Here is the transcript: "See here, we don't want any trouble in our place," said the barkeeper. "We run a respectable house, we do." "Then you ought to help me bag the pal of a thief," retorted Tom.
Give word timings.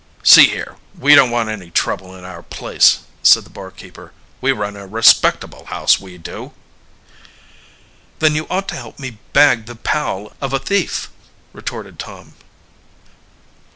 "See 0.23 0.47
here, 0.47 0.77
we 0.97 1.13
don't 1.13 1.29
want 1.29 1.49
any 1.49 1.69
trouble 1.69 2.15
in 2.15 2.23
our 2.25 2.41
place," 2.41 3.01
said 3.21 3.43
the 3.43 3.51
barkeeper. 3.51 4.13
"We 4.41 4.51
run 4.51 4.75
a 4.75 4.87
respectable 4.87 5.65
house, 5.65 5.99
we 5.99 6.17
do." 6.17 6.53
"Then 8.17 8.33
you 8.33 8.47
ought 8.49 8.67
to 8.69 8.75
help 8.75 8.97
me 8.97 9.19
bag 9.33 9.67
the 9.67 9.75
pal 9.75 10.35
of 10.41 10.53
a 10.53 10.59
thief," 10.59 11.11
retorted 11.53 11.99
Tom. 11.99 12.33